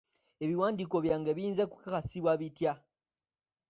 [0.43, 2.73] Ebiwandiiko byange biyinza kukakasibwa bitya?